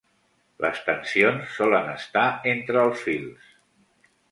[0.63, 3.55] Les tensions solen estar entre els fils.